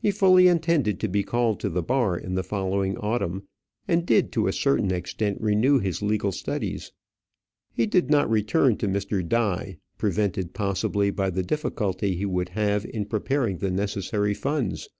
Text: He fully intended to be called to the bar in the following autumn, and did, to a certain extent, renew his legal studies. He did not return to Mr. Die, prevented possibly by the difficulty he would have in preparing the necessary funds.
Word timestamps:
He 0.00 0.12
fully 0.12 0.46
intended 0.46 1.00
to 1.00 1.08
be 1.08 1.24
called 1.24 1.58
to 1.58 1.68
the 1.68 1.82
bar 1.82 2.16
in 2.16 2.36
the 2.36 2.44
following 2.44 2.96
autumn, 2.98 3.48
and 3.88 4.06
did, 4.06 4.30
to 4.30 4.46
a 4.46 4.52
certain 4.52 4.92
extent, 4.92 5.40
renew 5.40 5.80
his 5.80 6.00
legal 6.00 6.30
studies. 6.30 6.92
He 7.72 7.84
did 7.84 8.08
not 8.08 8.30
return 8.30 8.76
to 8.76 8.86
Mr. 8.86 9.28
Die, 9.28 9.78
prevented 9.98 10.54
possibly 10.54 11.10
by 11.10 11.30
the 11.30 11.42
difficulty 11.42 12.14
he 12.14 12.24
would 12.24 12.50
have 12.50 12.84
in 12.86 13.06
preparing 13.06 13.58
the 13.58 13.72
necessary 13.72 14.32
funds. 14.32 14.90